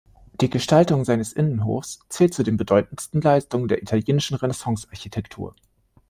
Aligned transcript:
Die 0.33 0.49
Gestaltung 0.49 1.05
seines 1.05 1.31
Innenhofs 1.31 1.99
zählt 2.09 2.33
zu 2.33 2.41
den 2.41 2.57
bedeutendsten 2.57 3.21
Leistungen 3.21 3.67
der 3.67 3.83
italienischen 3.83 4.33
Renaissance-Architektur. 4.35 5.53